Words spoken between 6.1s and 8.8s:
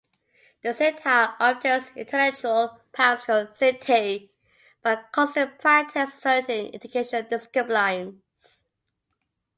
of certain educational disciplines.